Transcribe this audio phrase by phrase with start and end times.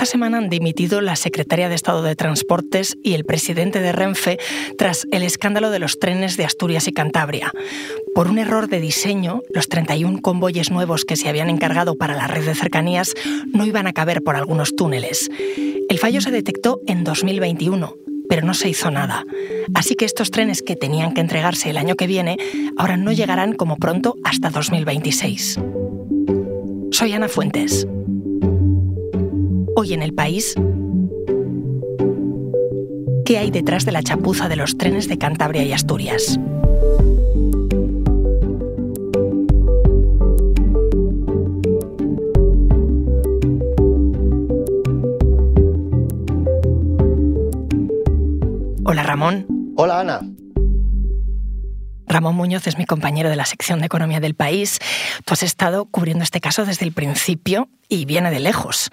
[0.00, 4.38] Esta semana han dimitido la secretaria de Estado de Transportes y el presidente de Renfe
[4.78, 7.52] tras el escándalo de los trenes de Asturias y Cantabria.
[8.14, 12.28] Por un error de diseño, los 31 convoyes nuevos que se habían encargado para la
[12.28, 13.12] red de cercanías
[13.52, 15.28] no iban a caber por algunos túneles.
[15.90, 17.94] El fallo se detectó en 2021,
[18.26, 19.26] pero no se hizo nada.
[19.74, 22.38] Así que estos trenes que tenían que entregarse el año que viene
[22.78, 25.60] ahora no llegarán como pronto hasta 2026.
[26.90, 27.86] Soy Ana Fuentes.
[29.82, 30.52] Hoy en el país,
[33.24, 36.38] ¿qué hay detrás de la chapuza de los trenes de Cantabria y Asturias?
[48.84, 49.46] Hola Ramón.
[49.76, 50.20] Hola Ana.
[52.06, 54.78] Ramón Muñoz es mi compañero de la sección de Economía del País.
[55.24, 58.90] Tú has estado cubriendo este caso desde el principio y viene de lejos.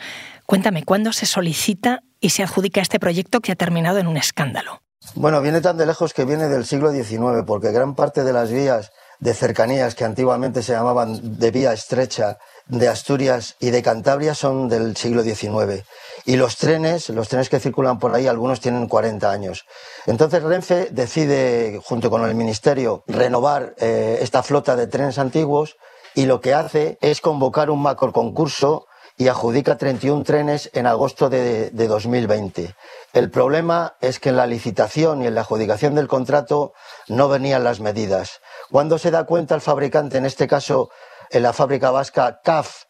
[0.47, 4.81] Cuéntame, ¿cuándo se solicita y se adjudica este proyecto que ha terminado en un escándalo?
[5.13, 8.49] Bueno, viene tan de lejos que viene del siglo XIX, porque gran parte de las
[8.49, 12.37] vías de cercanías que antiguamente se llamaban de vía estrecha
[12.67, 15.83] de Asturias y de Cantabria son del siglo XIX.
[16.25, 19.65] Y los trenes, los trenes que circulan por ahí, algunos tienen 40 años.
[20.05, 25.75] Entonces Renfe decide, junto con el Ministerio, renovar eh, esta flota de trenes antiguos
[26.15, 28.86] y lo que hace es convocar un macro concurso
[29.17, 32.75] y adjudica 31 trenes en agosto de, de 2020.
[33.13, 36.73] El problema es que en la licitación y en la adjudicación del contrato
[37.07, 38.41] no venían las medidas.
[38.69, 40.89] Cuando se da cuenta el fabricante, en este caso
[41.31, 42.83] en la fábrica vasca CAF,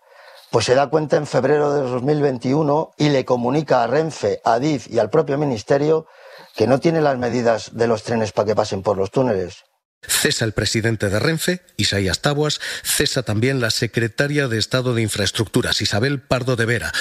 [0.52, 4.88] pues se da cuenta en febrero de 2021 y le comunica a Renfe, a DIF
[4.90, 6.08] y al propio Ministerio
[6.56, 9.66] que no tiene las medidas de los trenes para que pasen por los túneles.
[10.02, 15.82] Cesa el presidente de Renfe, Isaías Tabuas, cesa también la secretaria de Estado de Infraestructuras,
[15.82, 16.92] Isabel Pardo de Vera,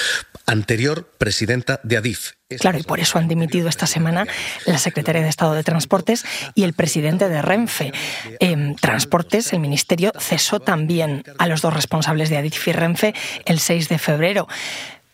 [0.45, 2.33] anterior presidenta de Adif.
[2.59, 4.25] Claro, y por eso han dimitido esta semana
[4.65, 6.25] la secretaria de Estado de Transportes
[6.55, 7.91] y el presidente de Renfe.
[8.39, 13.13] Eh, Transportes, el ministerio, cesó también a los dos responsables de Adif y Renfe
[13.45, 14.47] el 6 de febrero.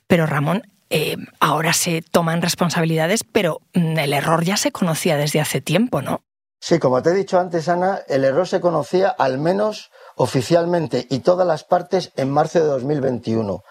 [0.07, 5.41] Pero Ramón, eh, ahora se toman responsabilidades, pero mm, el error ya se conocía desde
[5.41, 6.23] hace tiempo, ¿no?
[6.65, 11.19] Sí, como te he dicho antes, Ana, el error se conocía al menos oficialmente y
[11.19, 13.65] todas las partes en marzo de 2021.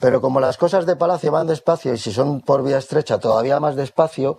[0.00, 3.60] Pero como las cosas de Palacio van despacio y si son por vía estrecha todavía
[3.60, 4.38] más despacio,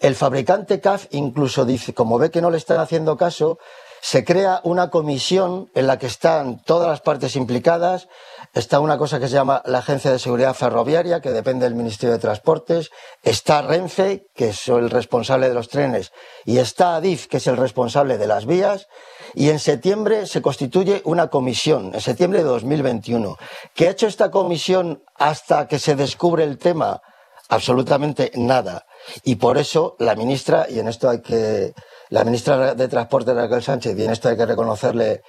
[0.00, 3.58] el fabricante CAF incluso dice, como ve que no le están haciendo caso,
[4.00, 8.08] se crea una comisión en la que están todas las partes implicadas.
[8.52, 12.14] Está una cosa que se llama la Agencia de Seguridad Ferroviaria, que depende del Ministerio
[12.14, 12.90] de Transportes.
[13.22, 16.10] Está Renfe, que es el responsable de los trenes.
[16.44, 18.88] Y está Adif, que es el responsable de las vías.
[19.34, 23.36] Y en septiembre se constituye una comisión, en septiembre de 2021.
[23.72, 27.02] ¿Qué ha hecho esta comisión hasta que se descubre el tema?
[27.48, 28.84] Absolutamente nada.
[29.22, 31.72] Y por eso la ministra, y en esto hay que
[32.08, 35.22] la ministra de Transporte, Raquel Sánchez, y en esto hay que reconocerle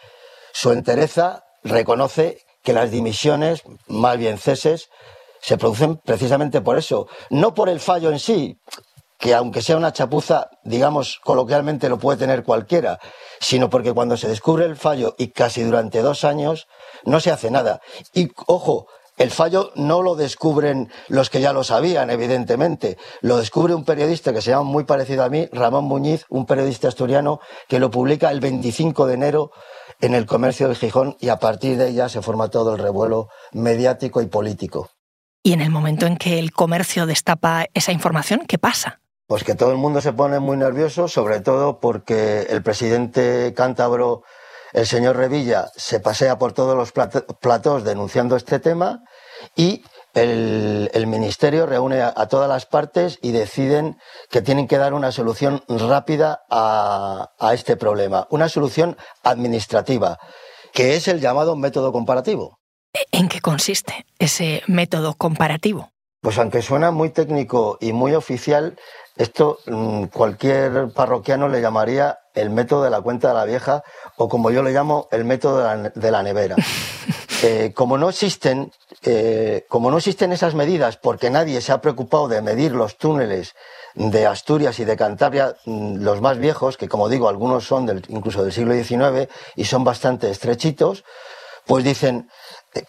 [0.52, 4.90] su entereza, reconoce que las dimisiones, más bien ceses,
[5.42, 7.08] se producen precisamente por eso.
[7.30, 8.58] No por el fallo en sí,
[9.18, 13.00] que aunque sea una chapuza, digamos, coloquialmente lo puede tener cualquiera,
[13.40, 16.68] sino porque cuando se descubre el fallo y casi durante dos años
[17.06, 17.82] no se hace nada.
[18.14, 22.98] Y ojo, el fallo no lo descubren los que ya lo sabían, evidentemente.
[23.22, 26.88] Lo descubre un periodista que se llama muy parecido a mí, Ramón Muñiz, un periodista
[26.88, 29.52] asturiano que lo publica el 25 de enero
[30.02, 33.30] en el comercio de Gijón y a partir de ella se forma todo el revuelo
[33.52, 34.90] mediático y político.
[35.44, 39.02] Y en el momento en que el comercio destapa esa información, ¿qué pasa?
[39.28, 44.24] Pues que todo el mundo se pone muy nervioso, sobre todo porque el presidente cántabro
[44.74, 49.04] el señor Revilla se pasea por todos los platós denunciando este tema
[49.56, 49.84] y
[50.14, 53.98] el, ministerio reúne a, todas las partes y deciden
[54.30, 60.20] que tienen que dar una solución rápida a, a este problema, una solución administrativa,
[60.74, 62.60] que es el llamado método comparativo.
[63.12, 65.92] ¿En qué consiste ese método comparativo?
[66.22, 68.78] Pues aunque suena muy técnico y muy oficial,
[69.16, 73.84] esto mm, cualquier parroquiano le llamaría el método de la cuenta de la vieja
[74.18, 76.56] o como yo le llamo el método de la, nevera.
[77.44, 78.72] Eh, como no existen,
[79.02, 83.56] eh, como no existen esas medidas, porque nadie se ha preocupado de medir los túneles
[83.96, 88.04] de Asturias y de Cantabria, mm, los más viejos, que como digo, algunos son del,
[88.10, 91.04] incluso del siglo XIX y son bastante estrechitos,
[91.72, 92.30] pues dicen,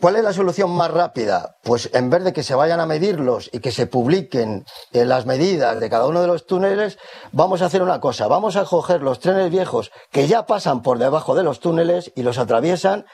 [0.00, 1.56] ¿Cuál es la solución más rápida?
[1.62, 5.26] Pues en vez de que se vayan a medirlos y que se publiquen eh, las
[5.26, 6.99] medidas de cada uno de los túneles,
[7.32, 8.29] vamos a hacer una cosa.
[8.29, 12.23] Vamos a coger los trenes viejos que ya pasan por debajo de los túneles y
[12.23, 13.06] los atraviesan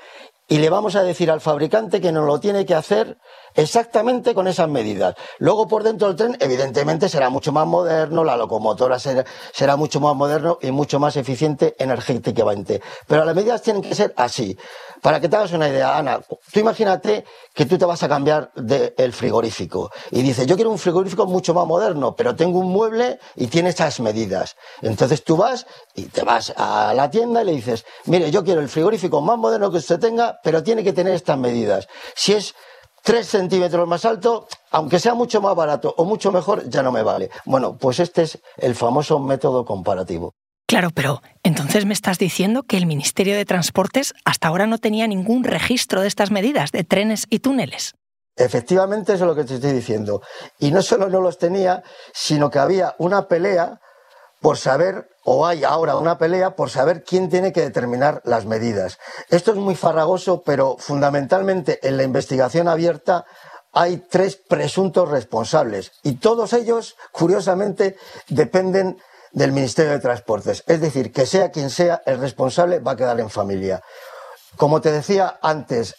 [0.47, 3.19] y le vamos a decir al fabricante que nos lo tiene que hacer
[3.55, 5.15] exactamente con esas medidas.
[5.39, 10.15] Luego por dentro del tren, evidentemente, será mucho más moderno, la locomotora será, mucho más
[10.15, 12.81] moderno y mucho más eficiente energéticamente.
[13.07, 14.57] Pero las medidas tienen que ser así.
[15.01, 16.21] Para que te hagas una idea, Ana,
[16.53, 17.25] tú imagínate
[17.55, 21.55] que tú te vas a cambiar del frigorífico y dices, yo quiero un frigorífico mucho
[21.55, 24.57] más moderno, pero tengo un mueble y tiene esas medidas.
[24.83, 28.61] Entonces tú vas y te vas a la tienda y le dices, mire, yo quiero
[28.61, 31.87] el frigorífico más moderno que usted tenga, pero tiene que tener estas medidas.
[32.15, 32.55] Si es
[33.03, 37.03] tres centímetros más alto, aunque sea mucho más barato o mucho mejor, ya no me
[37.03, 37.31] vale.
[37.45, 40.35] Bueno, pues este es el famoso método comparativo.
[40.67, 45.07] Claro, pero entonces me estás diciendo que el Ministerio de Transportes hasta ahora no tenía
[45.07, 47.95] ningún registro de estas medidas de trenes y túneles.
[48.37, 50.21] Efectivamente, eso es lo que te estoy diciendo.
[50.59, 53.81] Y no solo no los tenía, sino que había una pelea
[54.41, 58.99] por saber, o hay ahora una pelea por saber quién tiene que determinar las medidas.
[59.29, 63.27] Esto es muy farragoso, pero fundamentalmente en la investigación abierta
[63.73, 67.97] hay tres presuntos responsables y todos ellos, curiosamente,
[68.29, 68.99] dependen
[69.33, 70.65] del Ministerio de Transportes.
[70.67, 73.83] Es decir, que sea quien sea el responsable, va a quedar en familia.
[74.57, 75.95] Como te decía antes,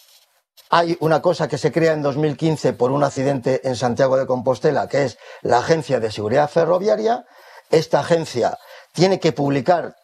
[0.69, 4.87] hay una cosa que se crea en 2015 por un accidente en Santiago de Compostela,
[4.87, 7.25] que es la Agencia de Seguridad Ferroviaria.
[7.69, 8.57] Esta agencia
[8.93, 9.95] tiene que publicar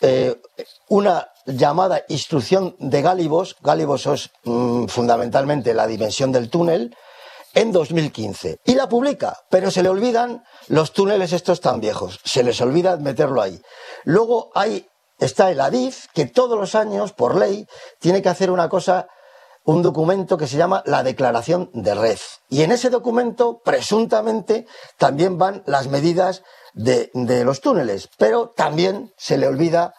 [0.00, 0.40] eh,
[0.88, 3.56] una llamada instrucción de Gálibos.
[3.60, 6.94] Gálibos es mm, fundamentalmente la dimensión del túnel
[7.54, 12.42] en 2015 y la publica, pero se le olvidan los túneles estos tan viejos, se
[12.42, 13.60] les olvida meterlo ahí.
[14.04, 14.86] Luego hay,
[15.18, 17.66] está el ADIF, que todos los años, por ley,
[18.00, 19.08] tiene que hacer una cosa,
[19.64, 22.18] un documento que se llama la Declaración de Red.
[22.48, 24.66] Y en ese documento, presuntamente,
[24.96, 26.42] también van las medidas
[26.74, 27.10] de,
[27.44, 29.94] los túneles, pero también se le olvida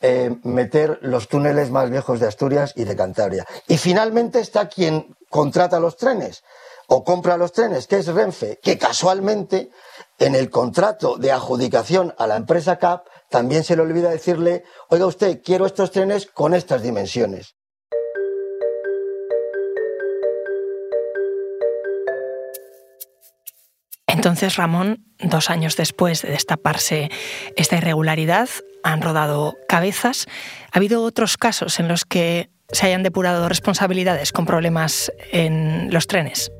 [0.00, 3.46] eh, meter los túneles más viejos de Asturias y de Cantabria.
[3.68, 6.42] Y finalmente está quien contrata los trenes,
[6.88, 9.70] o compra los trenes, que es Renfe, que casualmente
[10.18, 15.06] en el contrato de adjudicación a la empresa CAP también se le olvida decirle, oiga
[15.06, 17.54] usted, quiero estos trenes con estas dimensiones.
[24.20, 27.08] Entonces, Ramón, dos años después de destaparse
[27.56, 28.50] esta irregularidad,
[28.82, 30.26] han rodado cabezas.
[30.70, 36.06] ¿Ha habido otros casos en los que se hayan depurado responsabilidades con problemas en los
[36.06, 36.52] trenes?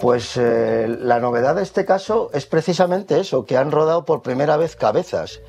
[0.00, 4.56] Pues eh, la novedad de este caso es precisamente eso, que han rodado por primera
[4.56, 5.42] vez cabezas.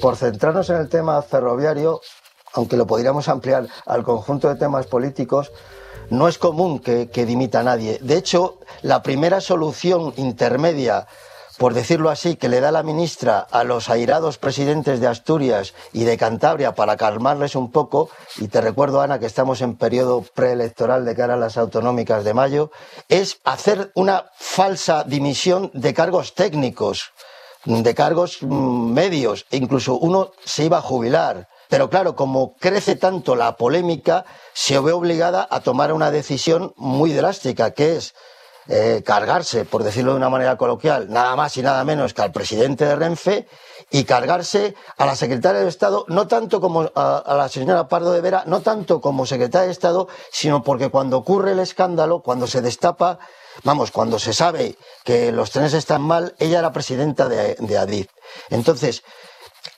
[0.00, 2.00] Por centrarnos en el tema ferroviario,
[2.52, 5.52] aunque lo podríamos ampliar al conjunto de temas políticos,
[6.10, 7.98] no es común que, dimita nadie.
[8.02, 11.06] De hecho, la primera solución intermedia
[11.58, 16.04] por decirlo así, que le da la ministra a los airados presidentes de Asturias y
[16.04, 18.08] de Cantabria para calmarles un poco,
[18.38, 22.34] y te recuerdo, Ana, que estamos en periodo preelectoral de cara a las autonómicas de
[22.34, 22.72] mayo,
[23.08, 27.12] es hacer una falsa dimisión de cargos técnicos,
[27.64, 31.48] de cargos mm, medios, incluso uno se iba a jubilar.
[31.72, 37.14] Pero claro, como crece tanto la polémica, se ve obligada a tomar una decisión muy
[37.14, 38.12] drástica, que es
[38.68, 42.30] eh, cargarse, por decirlo de una manera coloquial, nada más y nada menos que al
[42.30, 43.48] presidente de Renfe
[43.90, 48.20] y cargarse a la secretaria de Estado, no tanto como a, la señora Pardo de
[48.20, 52.60] Vera, no tanto como secretaria de Estado, sino porque cuando ocurre el escándalo, cuando se
[52.60, 53.18] destapa,
[53.64, 58.08] vamos, cuando se sabe que los trenes están mal, ella era presidenta de, de Adif.
[58.50, 59.02] Entonces,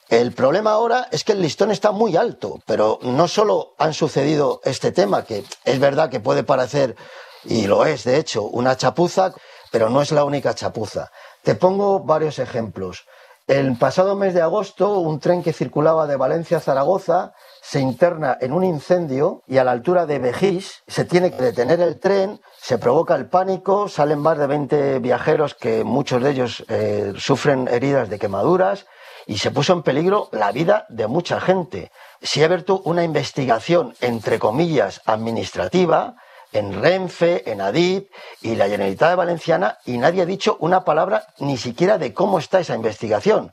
[0.09, 4.61] el problema ahora es que el listón está muy alto, pero no solo han sucedido
[4.65, 6.97] este tema, que es verdad que puede parecer
[7.45, 9.33] y lo es, de hecho, una chapuza,
[9.71, 11.11] pero no es la única chapuza.
[11.43, 13.05] Te pongo varios ejemplos.
[13.47, 18.39] El pasado mes de agosto, un tren que circulaba de Valencia a Zaragoza se interna
[18.41, 22.41] en un incendio y a la altura de Bejís se tiene que detener el tren,
[22.59, 27.69] se provoca el pánico, salen más de 20 viajeros que muchos de ellos eh, sufren
[27.69, 28.87] heridas de quemaduras
[29.27, 31.91] y se puso en peligro la vida de mucha gente.
[32.23, 36.17] Se ha abierto una investigación, entre comillas, administrativa,
[36.53, 38.09] en Renfe, en Adib
[38.41, 42.61] y la Generalitat Valenciana y nadie ha dicho una palabra ni siquiera de cómo está
[42.61, 43.53] esa investigación.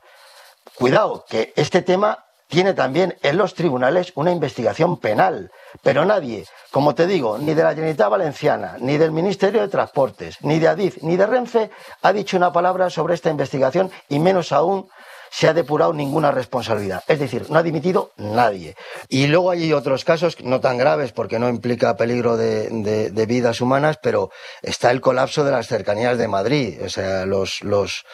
[0.76, 5.50] Cuidado, que este tema tiene también en los tribunales una investigación penal,
[5.82, 10.36] pero nadie, como te digo, ni de la Generalitat Valenciana, ni del Ministerio de Transportes,
[10.42, 11.70] ni de Adif, ni de Renfe
[12.02, 14.88] ha dicho una palabra sobre esta investigación y menos aún
[15.32, 17.02] se ha depurado ninguna responsabilidad.
[17.08, 18.76] Es decir, no ha dimitido nadie.
[19.08, 23.98] Y luego hay otros casos no tan graves porque no implica peligro de, vidas humanas,
[24.02, 26.78] pero está el colapso de las cercanías de Madrid.
[26.84, 28.04] O sea, los, los,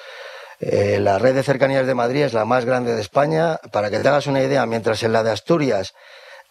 [0.61, 3.59] eh, la red de cercanías de Madrid es la más grande de España.
[3.73, 5.95] Para que te hagas una idea, mientras en la de Asturias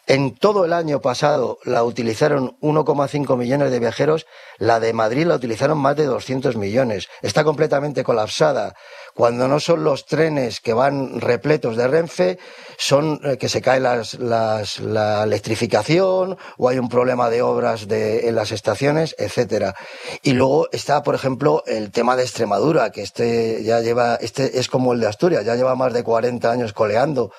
[0.06, 4.26] En todo el año pasado la utilizaron 1,5 millones de viajeros,
[4.58, 7.08] la de Madrid la utilizaron más de 200 millones.
[7.22, 8.74] Está completamente colapsada.
[9.18, 12.38] Cuando no son los trenes que van repletos de Renfe,
[12.78, 18.52] son eh, que se cae la electrificación o hay un problema de obras en las
[18.52, 19.74] estaciones, etcétera.
[20.22, 24.70] Y luego está, por ejemplo, el tema de Extremadura, que este ya lleva, este es
[24.70, 27.32] como el de Asturias, ya lleva más de 40 años coleando.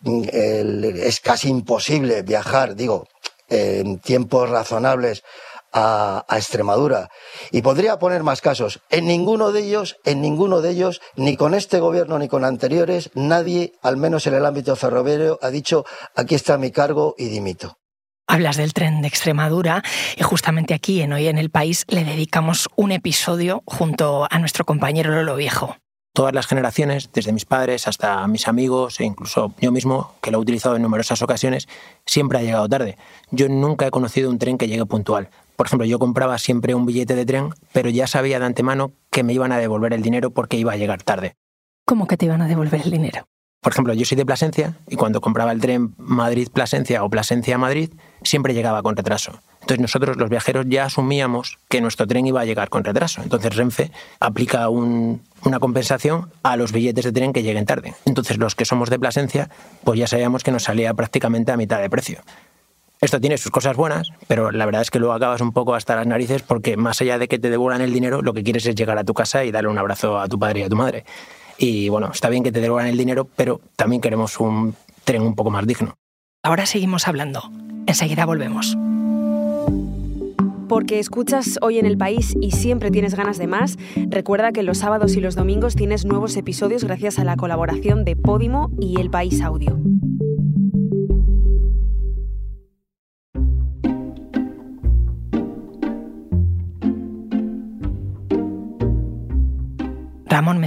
[0.00, 3.06] Mm, es casi imposible viajar, digo,
[3.50, 5.24] en tiempos razonables
[5.78, 7.10] a, Extremadura.
[7.50, 8.80] Y podría poner más casos.
[8.90, 13.10] En ninguno de ellos, en ninguno de ellos, ni con este gobierno ni con anteriores,
[13.14, 17.78] nadie, al menos en el ámbito ferroviario, ha dicho aquí está mi cargo y dimito.
[18.26, 19.82] Hablas del tren de Extremadura
[20.16, 24.66] y justamente aquí en Hoy en el País le dedicamos un episodio junto a nuestro
[24.66, 25.76] compañero Lolo Viejo.
[26.12, 30.38] Todas las generaciones, desde mis padres hasta mis amigos e incluso yo mismo, que lo
[30.38, 31.68] he utilizado en numerosas ocasiones,
[32.04, 32.98] siempre ha llegado tarde.
[33.30, 35.30] Yo nunca he conocido un tren que llegue puntual.
[35.58, 39.24] Por ejemplo, yo compraba siempre un billete de tren, pero ya sabía de antemano que
[39.24, 41.34] me iban a devolver el dinero porque iba a llegar tarde.
[41.84, 43.26] ¿Cómo que te iban a devolver el dinero?
[43.60, 47.90] Por ejemplo, yo soy de Plasencia y cuando compraba el tren Madrid-Plasencia o Plasencia-Madrid,
[48.22, 49.32] siempre llegaba con retraso.
[49.62, 53.20] Entonces nosotros los viajeros ya asumíamos que nuestro tren iba a llegar con retraso.
[53.20, 57.94] Entonces Renfe aplica una compensación a los billetes de tren que lleguen tarde.
[58.04, 59.50] Entonces los que somos de Plasencia,
[59.82, 62.20] pues ya sabíamos que nos salía prácticamente a mitad de precio.
[63.00, 65.94] Esto tiene sus cosas buenas, pero la verdad es que luego acabas un poco hasta
[65.94, 68.74] las narices porque más allá de que te devuelvan el dinero, lo que quieres es
[68.74, 71.04] llegar a tu casa y darle un abrazo a tu padre y a tu madre.
[71.58, 74.74] Y bueno, está bien que te devuelvan el dinero, pero también queremos un
[75.04, 75.94] tren un poco más digno.
[76.42, 77.42] Ahora seguimos hablando.
[77.86, 78.76] Enseguida volvemos.
[80.68, 83.78] Porque escuchas hoy en el país y siempre tienes ganas de más,
[84.08, 88.16] recuerda que los sábados y los domingos tienes nuevos episodios gracias a la colaboración de
[88.16, 89.78] Podimo y El País Audio.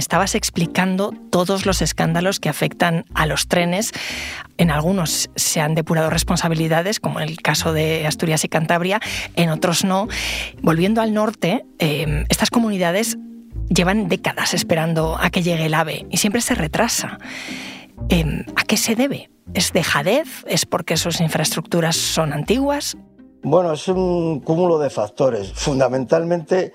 [0.02, 3.92] Estabas explicando todos los escándalos que afectan a los trenes.
[4.58, 9.00] En algunos se han depurado responsabilidades, como en el caso de Asturias y Cantabria,
[9.36, 10.08] en otros no.
[10.60, 13.16] Volviendo al norte, eh, estas comunidades
[13.68, 17.18] llevan décadas esperando a que llegue el AVE y siempre se retrasa.
[18.08, 19.30] Em, ¿A qué se debe?
[19.54, 20.44] ¿Es dejadez?
[20.46, 22.96] ¿Es porque sus infraestructuras son antiguas?
[23.44, 25.52] Bueno, es un cúmulo de factores.
[25.52, 26.72] Fundamentalmente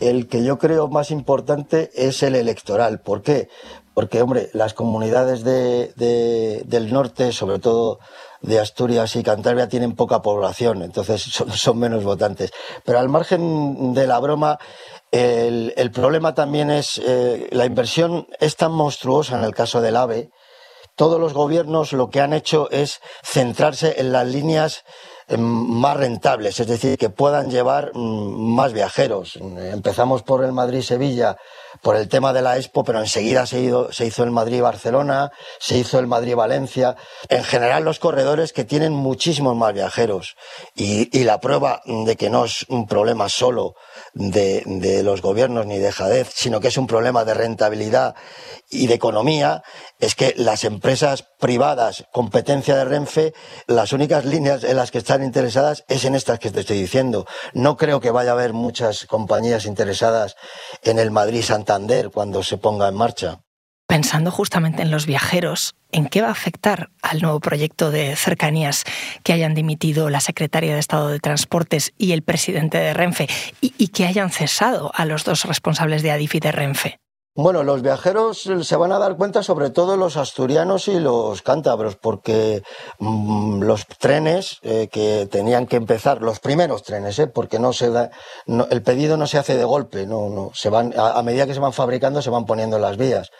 [0.00, 3.00] el que yo creo más importante es el electoral.
[3.00, 3.48] ¿Por qué?
[3.94, 7.98] Porque, hombre, las comunidades del norte, sobre todo
[8.40, 11.22] de Asturias y Cantabria, tienen poca población, entonces
[11.54, 12.52] son, menos votantes.
[12.84, 14.58] Pero al margen de la broma,
[15.10, 20.30] el, problema también es eh, la inversión es tan monstruosa en el caso del AVE.
[20.94, 24.84] Todos los gobiernos lo que han hecho es centrarse en las líneas
[25.36, 29.36] más rentables, es decir, que puedan llevar mm, más viajeros.
[29.36, 31.36] Empezamos por el Madrid-Sevilla
[31.82, 36.06] por el tema de la Expo, pero enseguida se, hizo el Madrid-Barcelona, se hizo el
[36.06, 36.96] Madrid-Valencia.
[37.28, 40.36] En general los corredores que tienen muchísimos más viajeros
[40.74, 43.74] y, la prueba de que no es un problema solo
[44.14, 48.14] de, de los gobiernos ni de jadez, sino que es un problema de rentabilidad
[48.70, 49.62] y de economía,
[50.00, 53.32] es que las empresas privadas, competencia de Renfe,
[53.66, 57.26] las únicas líneas en las que están interesadas es en estas que te estoy diciendo.
[57.54, 60.36] No creo que vaya a haber muchas compañías interesadas
[60.82, 63.40] en el Madrid-Santander cuando se ponga en marcha.
[63.86, 68.84] Pensando justamente en los viajeros, ¿en qué va a afectar al nuevo proyecto de cercanías
[69.22, 73.28] que hayan dimitido la secretaria de Estado de Transportes y el presidente de Renfe
[73.62, 76.98] y, y que hayan cesado a los dos responsables de Adif y de Renfe?
[77.40, 81.94] Bueno, los viajeros se van a dar cuenta, sobre todo los asturianos y los cántabros,
[81.94, 82.64] porque
[82.98, 87.90] mm, los trenes eh, que tenían que empezar, los primeros trenes, eh, porque no se
[87.90, 88.10] da,
[88.70, 91.60] el pedido no se hace de golpe, no, no, se van a, medida que se
[91.60, 93.30] van fabricando se van poniendo en las vías.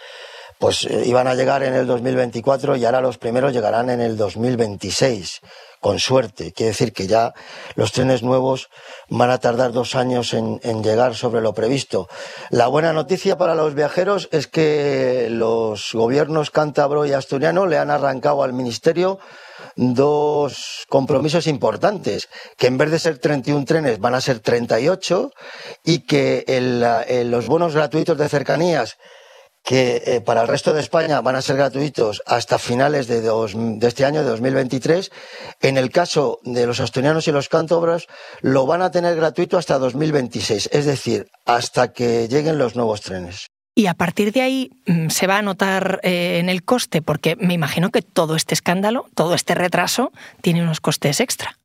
[0.58, 4.16] Pues eh, iban a llegar en el 2024 y ahora los primeros llegarán en el
[4.16, 5.40] 2026
[5.80, 6.52] con suerte.
[6.52, 7.32] Quiere decir que ya
[7.76, 8.68] los trenes nuevos
[9.08, 12.08] van a tardar dos años en, llegar sobre lo previsto.
[12.50, 17.90] La buena noticia para los viajeros es que los gobiernos cántabro y asturiano le han
[17.90, 19.20] arrancado al Ministerio
[19.76, 25.30] dos compromisos importantes, que en vez de ser 31 trenes van a ser 38
[25.84, 26.44] y que
[27.26, 28.96] los bonos gratuitos de cercanías
[29.68, 33.18] que eh, para el resto de España van a ser gratuitos hasta finales de,
[33.86, 35.10] este año, de 2023.
[35.60, 38.06] En el caso de los asturianos y los cántabros,
[38.40, 43.48] lo van a tener gratuito hasta 2026, es decir, hasta que lleguen los nuevos trenes.
[43.74, 47.36] Y a partir de ahí mm, se va a notar eh, en el coste, porque
[47.36, 51.58] me imagino que todo este escándalo, todo este retraso, tiene unos costes extra.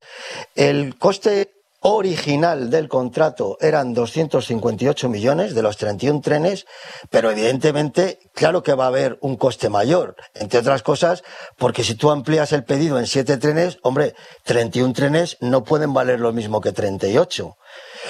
[0.56, 1.52] El coste
[1.84, 6.66] original del contrato eran 258 millones de los 31 trenes,
[7.10, 11.24] pero evidentemente, claro que va a haber un coste mayor, entre otras cosas,
[11.58, 16.20] porque si tú amplías el pedido en 7 trenes, hombre, 31 trenes no pueden valer
[16.20, 17.58] lo mismo que 38.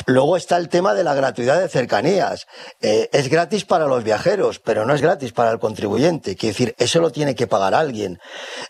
[0.06, 2.48] Luego está el tema de la gratuidad de cercanías.
[2.82, 6.36] Eh, es gratis para los viajeros, pero no es gratis para el contribuyente.
[6.36, 8.20] Quiere decir, eso lo tiene que pagar alguien.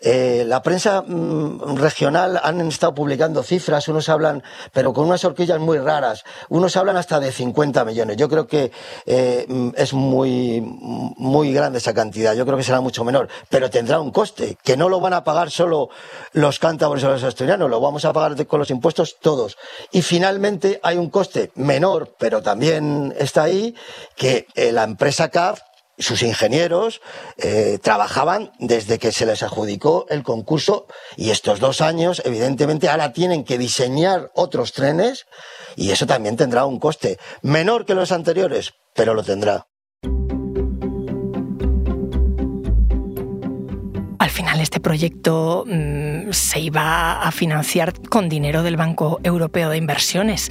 [0.00, 5.58] Eh, la prensa mm, regional han estado publicando cifras, unos hablan, pero con unas horquillas
[5.60, 8.16] muy raras, unos hablan hasta de 50 millones.
[8.16, 8.70] Yo creo que
[9.06, 13.70] eh, mm, es muy, muy grande esa cantidad, yo creo que será mucho menor, pero
[13.70, 15.88] tendrá un coste, que no lo van a pagar solo
[16.32, 19.56] los cántabros o los asturianos, lo vamos a pagar con los impuestos todos.
[19.92, 23.76] Y finalmente hay un coste menor, pero también está ahí,
[24.16, 25.60] que eh, la empresa CAF
[25.96, 27.00] sus ingenieros
[27.38, 33.12] eh, trabajaban desde que se les adjudicó el concurso y estos dos años, evidentemente, ahora
[33.12, 35.26] tienen que diseñar otros trenes
[35.76, 39.68] y eso también tendrá un coste menor que los anteriores, pero lo tendrá.
[44.18, 49.76] Al final este proyecto mm, se iba a financiar con dinero del Banco Europeo de
[49.76, 50.50] Inversiones.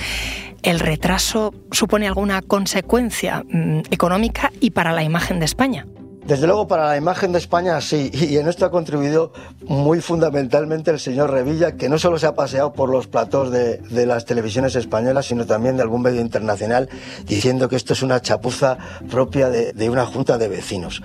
[0.64, 5.86] ¿El retraso supone alguna consecuencia mm, económica y para la imagen de España?
[6.26, 9.34] Desde luego para la imagen de España sí, y en esto ha contribuido
[9.68, 14.06] muy fundamentalmente el señor Revilla, que no solo se ha paseado por los platós de,
[14.06, 16.88] las televisiones españolas, sino también de algún medio internacional,
[17.26, 18.78] diciendo que esto es una chapuza
[19.12, 21.02] propia de una junta de vecinos.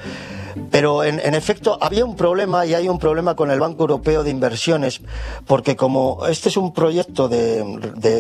[0.71, 4.31] Pero en, efecto había un problema y hay un problema con el Banco Europeo de
[4.31, 5.01] Inversiones,
[5.47, 7.65] porque como este es un proyecto de,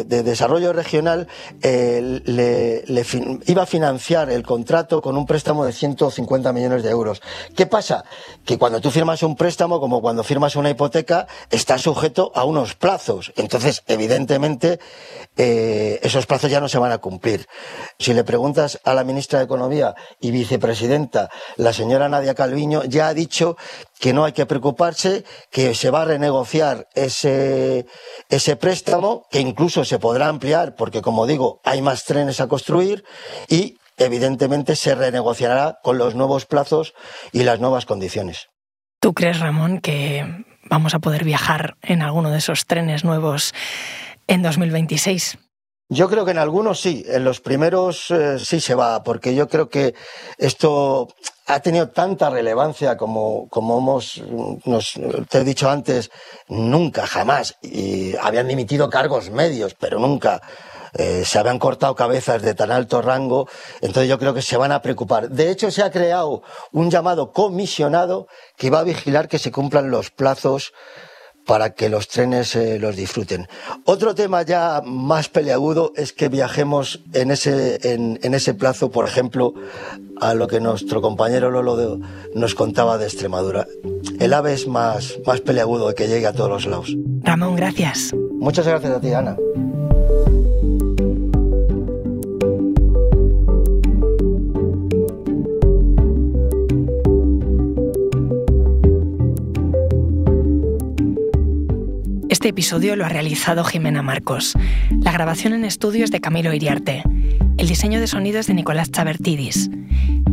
[0.04, 1.28] desarrollo regional,
[1.62, 3.04] eh, le,
[3.46, 7.22] iba a financiar el contrato con un préstamo de 150 millones de euros.
[7.56, 8.04] ¿Qué pasa?
[8.44, 12.74] Que cuando tú firmas un préstamo, como cuando firmas una hipoteca, está sujeto a unos
[12.74, 13.32] plazos.
[13.36, 14.78] Entonces, evidentemente,
[15.36, 17.46] eh, esos plazos ya no se van a cumplir.
[17.98, 23.08] Si le preguntas a la ministra de Economía y vicepresidenta, la señora Nadia Calviño, ya
[23.08, 23.56] ha dicho
[23.98, 27.86] que no hay que preocuparse, que se va a renegociar ese,
[28.28, 33.04] ese préstamo, que incluso se podrá ampliar, porque como digo, hay más trenes a construir
[33.48, 36.94] y evidentemente se renegociará con los nuevos plazos
[37.32, 38.48] y las nuevas condiciones.
[39.00, 40.26] ¿Tú crees, Ramón, que
[40.64, 43.54] vamos a poder viajar en alguno de esos trenes nuevos
[44.26, 45.38] en 2026?
[45.90, 49.48] Yo creo que en algunos sí, en los primeros eh, sí se va, porque yo
[49.48, 49.94] creo que
[50.36, 51.08] esto
[51.46, 54.22] ha tenido tanta relevancia como, como hemos,
[54.66, 56.10] nos, te he dicho antes,
[56.46, 57.56] nunca, jamás.
[57.62, 60.42] Y habían dimitido cargos medios, pero nunca.
[60.92, 63.48] Eh, se habían cortado cabezas de tan alto rango,
[63.80, 65.30] entonces yo creo que se van a preocupar.
[65.30, 69.90] De hecho, se ha creado un llamado comisionado que va a vigilar que se cumplan
[69.90, 70.72] los plazos
[71.48, 73.48] para que los trenes eh, los disfruten.
[73.86, 79.54] Otro tema ya más peleagudo es que viajemos en ese, en, ese plazo, por ejemplo,
[80.20, 82.00] a lo que nuestro compañero Lolo
[82.34, 83.66] nos contaba de Extremadura.
[84.20, 86.94] El AVE es más, más peleagudo que llegue a todos los lados.
[87.22, 88.10] Ramón, gracias.
[88.34, 89.34] Muchas gracias a ti, Ana.
[102.38, 104.54] Este episodio lo ha realizado Jimena Marcos.
[105.00, 107.02] La grabación en estudio es de Camilo Iriarte.
[107.56, 109.68] El diseño de sonido es de Nicolás Chabertidis.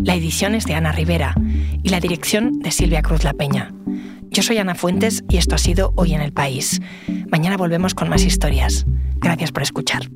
[0.03, 1.33] La edición es de Ana Rivera
[1.81, 3.73] y la dirección de Silvia Cruz La Peña.
[4.29, 6.79] Yo soy Ana Fuentes y esto ha sido Hoy en el País.
[7.31, 8.85] Mañana volvemos con más historias.
[9.15, 10.07] Gracias por escuchar.